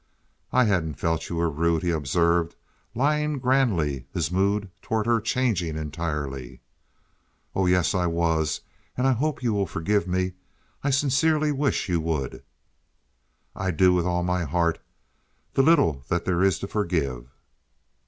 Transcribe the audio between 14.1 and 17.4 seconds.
my heart—the little that there is to forgive."